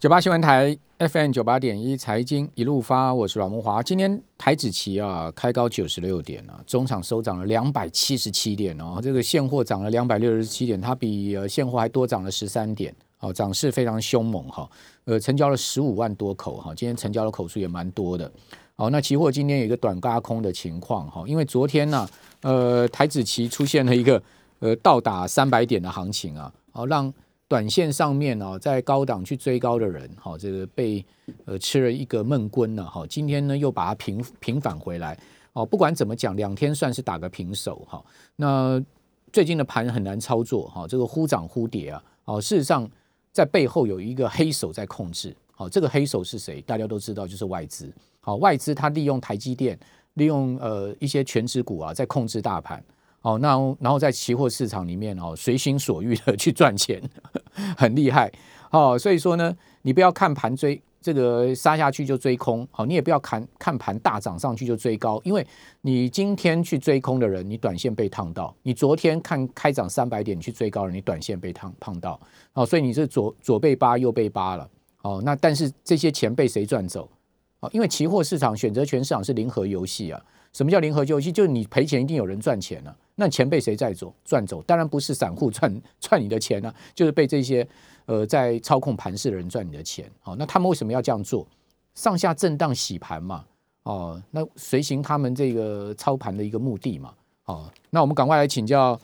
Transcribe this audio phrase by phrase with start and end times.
[0.00, 3.82] 九八新闻台 FM 九八点一财经一路发，我是阮木华。
[3.82, 14.70] 今天台指期啊开高九十六点啊，中场收涨了两百七十七点哦，这个现货涨了两百六十七点，它比呃现货还多涨了十三点，哦，涨势非常凶猛哈。
[15.06, 18.30] 呃，成交了十五万多口哈，今天成交的口数也蛮多的。
[18.76, 22.08] 好，那期货今天有一个短嘎空的情况哈，因为昨天呢，
[22.42, 24.22] 呃，台指期出现了一个
[24.60, 27.12] 呃到达三百点的行情啊，好让。
[27.48, 31.02] 短线上面哦，在高档去追高的人，哈，这个被
[31.46, 35.18] 呃吃了一个闷棍了，哈，今天呢又把它平平返回来，
[35.54, 38.04] 哦，不管怎么讲，两天算是打个平手，哈。
[38.36, 38.78] 那
[39.32, 42.86] 最近的盘很难操作，哈，这个忽涨忽跌啊，哦，事实上
[43.32, 46.60] 在背后有一个黑手在控制，好，这个黑手是谁？
[46.60, 49.78] 大家都知道，就是外资，好，外资它利用台积电，
[50.14, 52.84] 利用呃一些全指股啊，在控制大盘。
[53.22, 53.48] 哦，那
[53.80, 57.02] 然后在期货市场里面哦，随心所欲的 去赚钱，
[57.76, 58.30] 很厉害
[58.70, 58.98] 哦。
[58.98, 65.46] 所以说呢，你不要看盘追这个杀下去就追空，好，你也不要看看盘大涨上去就追高，因为
[65.80, 72.20] 你今天去追空的人，你短线被烫到；你昨天看开涨三百点去追高了，你短线被烫烫到。
[72.52, 74.68] 哦，所以你是左左被扒，右被扒了。
[75.02, 77.08] 哦，那但是这些钱被谁赚走？
[77.60, 80.20] 哦，因为期货市场、选择权市场是零和游戏啊。
[80.52, 81.30] 什么叫零和游戏？
[81.30, 82.96] 就是你赔钱，一定有人赚钱了。
[83.16, 84.62] 那钱被谁在走赚走？
[84.62, 87.66] 当然不是散户赚 赚你的钱呢，就是被这些
[88.06, 90.10] 呃在操控盘势的人赚你的钱。
[90.20, 91.46] 好，那他们为什么要这样做？
[91.94, 93.44] 上下震荡洗盘嘛。
[93.82, 97.12] 哦，那随行他们这个操盘的一个目的嘛。
[97.46, 99.00] 哦，那我们赶快来请教，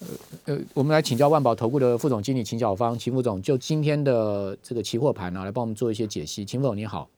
[0.00, 0.06] 呃
[0.54, 6.44] 呃，我们来请教万宝投顾的副总经理秦小芳，秦副总，就今天的这个期货盘呢，来帮我们做一些解析。
[6.44, 7.08] 秦副总你好，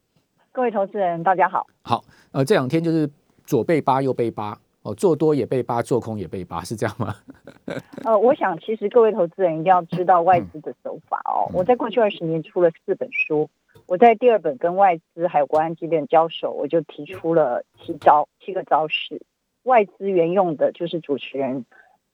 [0.52, 1.66] 各位投资人大家好。
[1.82, 3.10] 好，呃，这两天就是
[3.48, 4.58] 左被扒，右被扒。
[4.82, 7.16] 哦，做多也被扒，做空也被扒，是这样吗？
[8.04, 11.50] 呃，我想其实各位投资人一定要知道外资的手法哦。
[11.52, 13.48] 我在过去二十年出了四本书，
[13.86, 19.22] 我在第二本跟外资还有国安基金交手，我就提出了七招七个招式。
[19.64, 21.64] 外资原用的就是主持人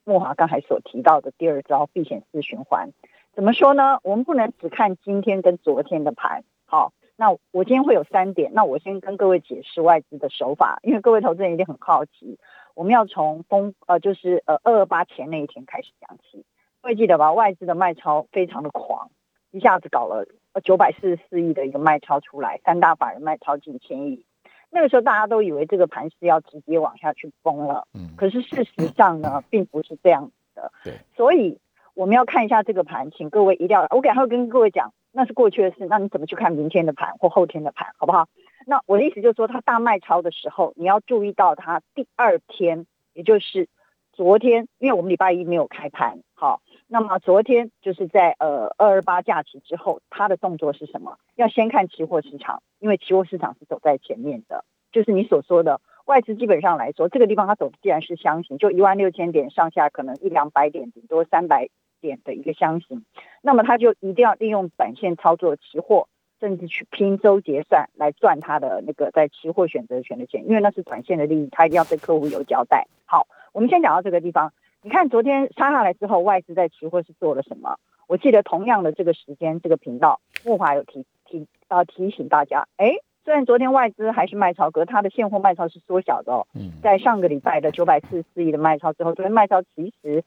[0.04, 2.90] 莫华刚才所提到的第二招避险四循环。
[3.34, 3.98] 怎么说呢？
[4.04, 6.92] 我们不能只看今天跟昨天的盘，好。
[7.16, 12.38] 那我今天会有三点，那我先跟各位解释外资的手法，因为各位投资人一定很好奇。
[12.74, 16.44] 我们要从封呃，就是呃二二八前那一天开始讲起。
[16.82, 17.32] 会记得吧？
[17.32, 19.10] 外资的卖超非常的狂，
[19.52, 20.26] 一下子搞了
[20.62, 24.26] 九百四十四亿的一个卖超出来，三大法人卖超近千亿。
[24.70, 30.72] 那个时候大家都以为这个盘是要直接往下去崩了，嗯，可是事实上呢，并不是这样子的。
[30.82, 31.58] 对，所以
[31.94, 34.92] 我们要看一下这个盘，请各位一定要，我赶快跟各位讲。
[35.16, 38.26] 那是过去的事，那你怎么去看明天的盘或后天的盘，好不好？
[38.66, 43.68] 那我的意思就是说，它大卖超的时候，你要注意到它第二天，也就是
[44.12, 51.16] 昨天，因为我们礼拜一没有开盘，好，那么昨天就是在呃二二八假期之后，它的动作是什么？
[51.36, 61.68] 要先看期货市场，因为期货市场是走在前面的，就是你所说的外资基本上来说，这个地方它走的既然是箱型，就一万六千点上下，可能一两百点，顶多三百。
[62.00, 63.02] 点的一个箱型，
[63.40, 66.06] 那么它就一定要利用短线操作期货，
[66.38, 72.86] 甚至去拼周结算来赚它的那个在期货选择权的钱，因为那是短线的利益，它一定要对客户有交代。
[73.06, 74.52] 好，我们先讲到这个地方。
[74.82, 77.78] 你看昨天杀下来之后，外资在期货是做了什么？
[78.06, 82.96] 我记得同样的这个时间，这个频道木华有提提啊提醒大家，哎。
[83.24, 86.46] 虽然昨天外资还是卖超，可是它的现货卖超是缩小的哦。
[86.54, 90.22] 嗯，在上个礼拜的九百四十四亿的卖超之后，昨天卖超其实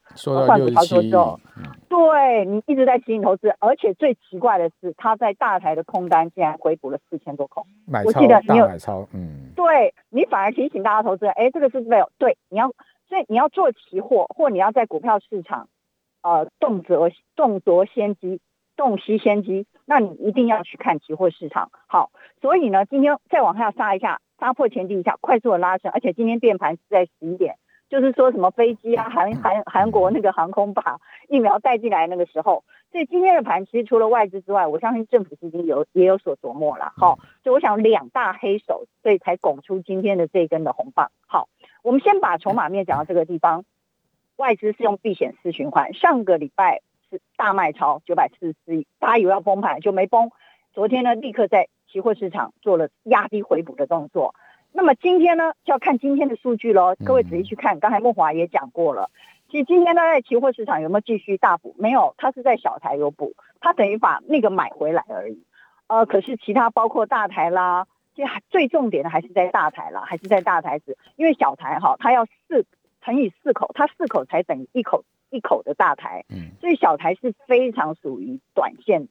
[0.47, 1.39] 换股操作之后，
[1.87, 7.67] 对你一直在吸引投资，而且最奇怪的是，它在大台的空单竟然回补了四千多口。
[8.03, 12.71] 我记得你有买超，嗯，对你反而提醒大家投资，哎，这个是没有对，你要
[13.07, 15.69] 所以你要做期货，或你要在股票市场，
[16.23, 18.39] 呃，动辄动辄先机。
[18.75, 21.71] 洞悉先机，那你一定要去看期货市场。
[21.87, 22.11] 好，
[22.41, 27.55] 所以呢，今天再往下杀一下，杀破前低一下，快速的拉升，而且今天变盘是在十一点，
[27.89, 30.99] 就是说什么飞机啊， 韩韩韩国那个航空把
[31.29, 36.91] 疫苗带进来那个时候，所以今天的盘其实除了外资之外，我相信政府资金有也有所琢磨了。
[36.97, 41.11] 好，所以我想两大黑手，所以才拱出今天的这一根的红棒。
[41.25, 41.47] 好，
[41.81, 43.63] 我们先把筹码面讲到这个地方，
[44.35, 46.81] 外资是用避险四循环，上个礼拜。
[47.09, 50.29] 是大卖超九百四十四亿，大家以为要崩盘就没崩。
[50.73, 54.35] 昨天呢，立刻在期货市场做了压低回补的动作。
[54.73, 56.95] 那么今天呢，就要看今天的数据喽。
[57.03, 59.09] 各位仔细去看，刚才梦华也讲过了。
[59.49, 61.73] 其实今天呢，在期货市场有没有继续大补？
[61.79, 65.43] 没有，它是在小台有补，它等于把那个买回来而已。
[65.87, 72.65] 呃，可是其他包括大台啦，其实最重点的还是在大台啦，还是在大台子，因为小台哈，它要四
[73.01, 75.05] 乘以四口，它四口才等于一口。
[75.29, 79.07] 一口的大台，嗯，所以小台是非常属于短线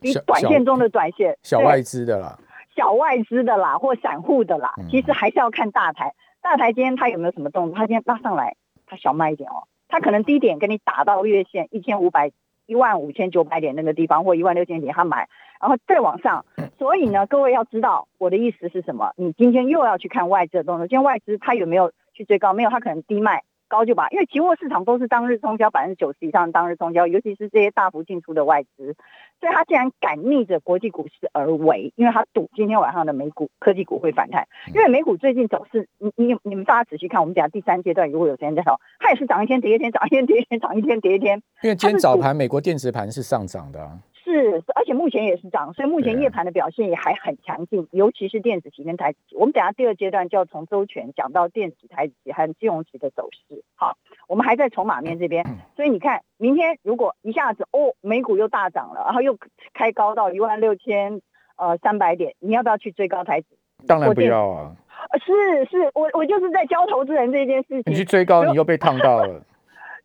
[0.00, 2.38] 比短线中的短线，小外资的啦，
[2.74, 6.14] 小外资的啦，或散户的啦，其实还是要看大台。
[6.40, 7.74] 大台今天它有没有什么动作？
[7.76, 8.56] 它今天拉上来，
[8.86, 12.30] 它小卖一点哦，它可能低点跟你打到月线一千五百
[12.66, 15.28] 一万五千九百点那个地方，或一万六千点，它买，
[15.60, 16.44] 然后再往上。
[16.78, 19.12] 所以呢，各位要知道我的意思是什么？
[19.16, 22.52] 你今天又要去看外资的动作，今天外资它有没有去追高？
[22.52, 23.42] 没有，它可能低卖。
[23.68, 28.96] 高就把，因为期货市场都是当日冲销百分之九十以上当日冲销，尤其是这些大幅进出的外资，
[29.40, 43.98] 所以他竟然敢逆着国际股市而为，因为他赌今天晚上的美股科技股会反弹，因为美股最近走势，你你你们大家仔细看，我们讲第三阶段如果有时间再说，它也是涨一天跌一天，涨一天跌一天，涨一天跌一天，因为今天早盘美国电子盘是上涨的。
[44.28, 49.34] 是，而且目前也是涨，所以目前夜盘的表现也还很强劲，尤其是电子期跟台子期。
[49.36, 53.64] 我们等下第二阶段就要从周全讲到电子、台子期和金融期的走势。
[53.74, 53.96] 好，
[54.28, 59.38] 我们还在筹码面这边，所以你看，明天如果一下子哦，美股又大涨了，然后又
[59.72, 61.22] 开高到一万六千
[61.56, 63.46] 呃三百点，你要不要去追高台子？
[63.86, 64.76] 当然不要啊！
[65.24, 67.84] 是是，我我就是在教投资人这件事情。
[67.86, 69.40] 你去追高，你又被烫到了。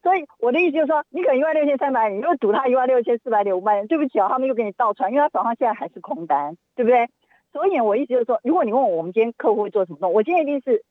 [0.03, 7.09] 所以我的意思就是说，你可能一万六千三百点，你又赌他一万六千四百点、五百点，对不起啊，他们又给你倒船，因为他早上现在还是空单，对不对？
[7.53, 10.83] 所以我意思就是说，如果你问我，我们今天客户会做什么动，我今天一定是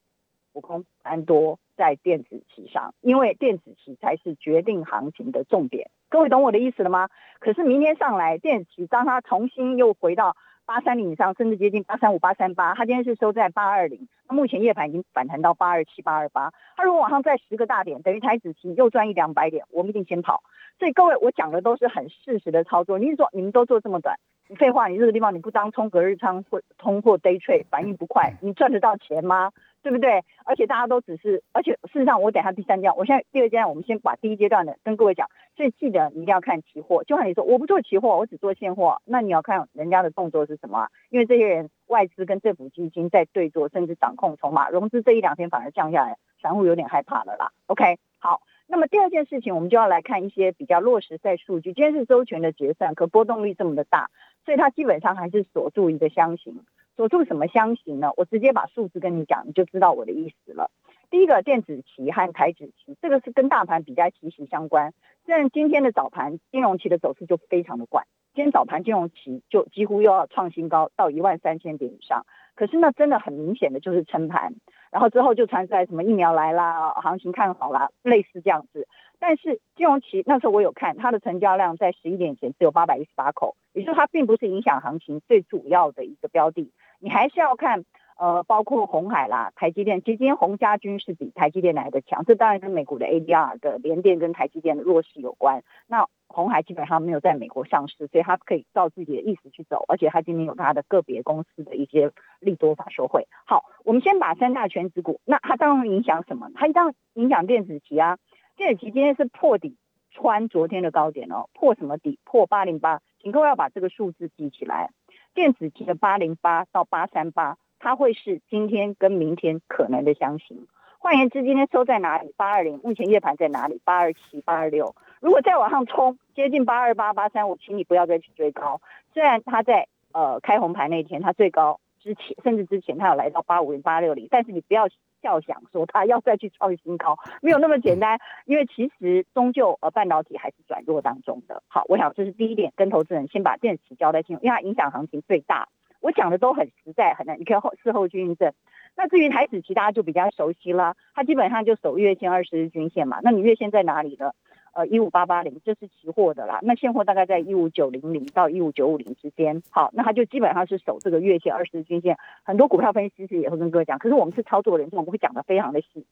[0.53, 5.91] 补空单多在电子期上，因为电子期才是决定行情的重点。
[6.09, 7.09] 各位懂我的意思了吗？
[7.39, 10.35] 可是明天上来电子期，当它重新又回到。
[10.65, 20.43] 八三零以上，甚至接近八三五、八三八，它今天是收在八二零，那目前夜盘已经反弹到八二七、八二八，它如果往上再十个大点，等于台子期又赚一两百点，我们一定先跑。
[20.79, 22.99] 所以各位，我讲的都是很事实的操作。
[22.99, 24.17] 你是说你们都做这么短？
[24.49, 29.51] 你废话，你这个地方你不当冲隔日仓或通货 day trade 反应不快，你赚得到钱吗？
[29.83, 30.23] 对不对？
[30.45, 35.29] 而且大家都只是，而且事实上，我等下第三阶段，我现在第二阶段，我们先把第一阶段的跟各位讲。
[35.55, 40.89] 所以记得你一定要看期货，就像你说，我不做期货，我只做现货，那你要看人家的动作是什么？
[41.11, 47.51] 因为这些人外资跟政府基金在对坐，甚至掌控筹码，融资这一两天反而降下来，散户有点害怕了啦。
[47.67, 51.75] OK，好，那么第二件事情，我们就要来看一些比较落实在数据。
[51.75, 54.09] 今天是周全的结算，可波动率这么的大，
[54.47, 56.65] 所以它基本上还是锁住一个箱型。
[56.97, 58.11] 锁住什么香型呢？
[58.17, 60.71] 我直接把数字跟你讲，你就知道我的意思了。
[61.11, 64.93] 第一个电子期和台子期，这个是跟大盘比较息息相关。
[65.27, 68.05] 但今天的早盘金融期的走势就非常的怪，
[68.35, 74.55] 今天早盘金融期就几乎又要创新高到一万三千点以上，可是那真的很明显的就是撑盘，
[74.91, 78.87] 然后之后就传出来什么疫苗来啦，行情看好啦，类似这样子。
[79.19, 86.73] 但是金融期那时候我有看它的成交量在十一点前只有八百一十八口，也就是它并不是影响行情最主要的一个标的。
[86.99, 87.85] 你还是要看，
[88.19, 95.63] 呃，包括红海啦、台积电，其实今天红家军是比台积电来的强，这当然跟美股的 ADR 的联电跟台积电的弱势有关。
[95.87, 103.29] 那红海基本上没有在美国上市，所以它可以照自己的意思去走，而且它今天有它的个别公司的一些利多法收会。
[103.47, 106.51] 好，我们先把三大全指股，那它当然影响什么？
[106.55, 108.19] 它当然影响电子期啊，
[108.57, 109.77] 电子期今天是破底
[110.11, 112.19] 穿昨天的高点哦，破什么底？
[112.25, 114.91] 破八零八，请各位要把这个数字记起来。
[115.35, 120.67] 电子期的八零八到八三八，它会是今天跟明天可能的箱型。
[120.99, 122.33] 换言之，今天收在哪里？
[122.37, 123.81] 八二零，目前夜盘在哪里？
[123.85, 124.95] 八二七、八二六。
[125.23, 128.83] 如果再往上冲，接近八二八、八三五，请你不要再去追高。
[129.15, 134.89] 虽然它在呃开红盘那天，它最高之前，甚至之前它有来到八五零、八六零，但是你不要。
[135.23, 141.63] 笑想说它要再去创新高，没有那么简单， 因为其实终究呃半导体还是转弱当中的。
[141.69, 145.69] 好，我想这是第一点，跟投资人先把电池交代清楚，因为它影响行情最大。
[146.01, 148.53] 我讲的都很实在，很难，你可以后事后去印证。
[148.97, 153.21] 那至于台子期，大家就比较熟悉了，它基本上就守月线、二十日均线嘛。
[153.23, 154.33] 那你月线在哪里呢？
[154.75, 156.61] 呃，一五八八零，这是期货的啦。
[156.63, 159.63] 那现货大概在一五九零零到一五九五零之间。
[159.69, 162.17] 好，那它就基本上是守这个月线、二十日均线。
[162.43, 166.07] 很多股票分析师也会跟各位讲，可是我们是操作人，我们会讲的非常的细。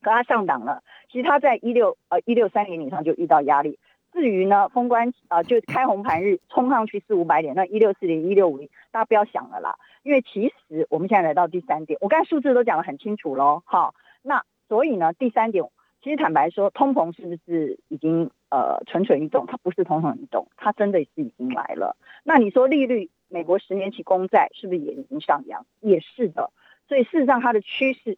[0.00, 3.78] 可它上档了，其实它在一六呃一六三零以上就遇到压力。
[4.10, 9.76] 至于呢，封关啊，就开红盘日冲上去四五百点，那一六四零、一六五零，大家不要想了啦。
[10.02, 13.62] 因为其实我们现在来到第三点，我刚才数字都讲得很清楚喽。
[13.66, 15.62] 好，那所以呢，第三点。
[16.00, 19.46] 其实坦白说，通膨是不是已经呃蠢蠢欲动？
[19.46, 21.96] 它不是蠢蠢欲动，它真的是已经来了。
[22.22, 25.66] 那你说利率，美国十年期公债是不是也已经上扬？
[25.80, 26.50] 也是的。
[26.86, 28.16] 所以事实上，它的趋势，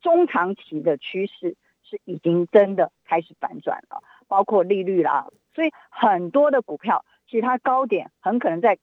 [0.00, 5.28] 中长期的趋势是已经真的开始反转了，包括利率啦。
[5.54, 8.76] 所以很多的股票，其实它高点很可能在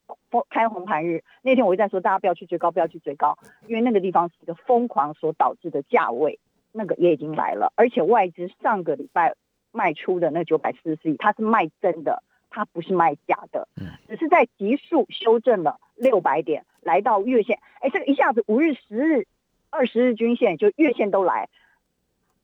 [0.49, 3.37] 开红盘日那天，我一直在说大家不要去追高，不要去追高，
[3.67, 6.39] 因为那个地方是一个疯狂所导致的价位。
[6.77, 9.33] 那个也已经来了，而且外资上个礼拜
[9.71, 17.59] 卖出的那九百四十亿，它是卖真的，它不是卖假的嗯，只是在急速修正了六百点，来到月线。
[17.81, 19.25] 哎，这个一下子五日、十日、
[19.71, 21.49] 二十日均线就月线都来，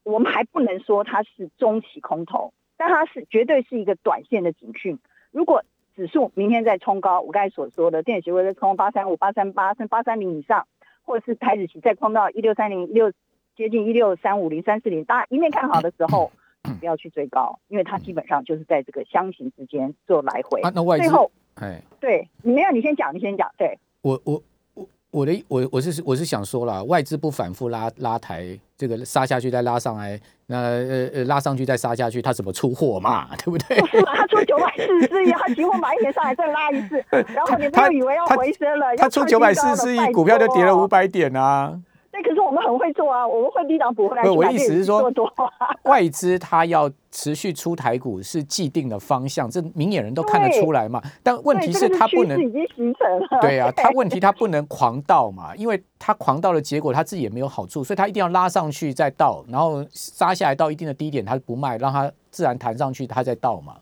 [0.03, 4.99] 我们还不能说它是中期空头，但它是绝对是一个短线的警讯。
[5.31, 5.63] 如果
[5.95, 10.67] 指数明天再冲高，我刚才所说的电子协会再冲八三五、八三八甚至八三零以上，
[11.03, 13.13] 或者是台指期再冲到一六三零、六
[13.55, 16.31] 接近一六三五零、三四零，大家一面看好的时候，
[16.79, 20.62] 不要去追高，因为它基本上就是在这个箱型之间做来回。
[20.62, 23.77] 啊，那外资最后，哎，对你没有，你先讲，你先讲，对。
[24.01, 24.41] 我我
[24.74, 33.29] 我我的我我是我是想说了，外资不反复拉拉抬，这个杀下去再拉上来，那呃呃拉上去再杀下去，它怎么出货嘛？
[33.38, 33.79] 对不对？
[33.79, 34.15] 不是嘛？
[34.15, 40.88] 他出九百四十四亿，他期货买一点上来再拉一次， 然后你不要以为要回升了，它出九百四十四亿，股票就跌了五。
[40.88, 41.79] 百点啊！
[42.23, 45.11] 对，可是我们很会做啊，我们会低档补回来我意思是说。
[45.83, 51.01] 外资它要持续出台股是既定的方向，这明眼人都看得出来嘛。
[51.21, 53.41] 但问题是它不能已经形成了。
[53.41, 63.75] 对啊， 他问题它不能狂倒嘛，因为它狂倒的结果他自己也没有好处，所以他一定要拉上去再倒，然后杀下来到一定的低点他不卖，让它自然弹上去，它再倒嘛。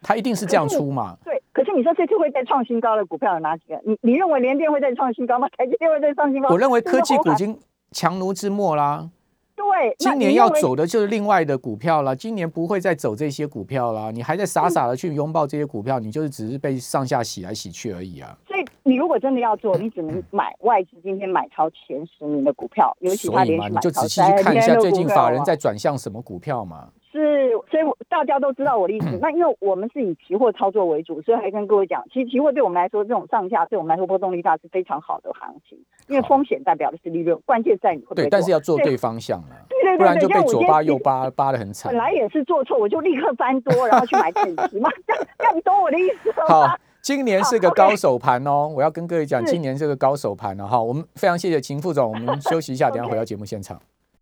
[0.00, 1.16] 它一定是这样出嘛？
[1.24, 3.80] 对，可是你说这次会再创新高的股票有哪几个？
[3.84, 5.48] 你你认为联电会再创新高吗？
[5.56, 6.50] 台积电会再创新高？
[6.50, 7.58] 我认为科技股已就是经
[7.90, 9.08] 强弩之末啦，
[9.56, 14.10] 对，今年要走的就是另外的股票啦，今年不会再走这些股票啦。
[14.10, 18.36] 你还在傻傻的去拥抱这些股票，你就是只是被上下洗来洗去而已啊。
[18.46, 26.90] 所以你如果真的要做，你只能买外资今天买超前十名的股票，尤其所以嘛，他连续买你就仔细去看一下最近法人在转向什么股票嘛。
[27.10, 29.18] 是，所以我大家都知道我的意嗯思。
[29.20, 41.98] 那因为我们是以期货操作为主，所以还跟各位讲，其实期货对我们来说，这种上下对我们来说波动力大是非常好的行情，因为风险代表的是利润，关键在你会不会对，但是要做对对方向了，对对对不然就被左扒右扒，扒的很惨本。
[41.98, 50.82] 来也是做错，我就立刻翻多，然后去买电期嘛，这样这样你懂我的意思吗好？，今年是个高手盘哦，我要跟各位讲，今年是个高手盘了哈。
[50.82, 53.80] 我们非常谢谢秦副总，我们休息一下，等下回到节目现场。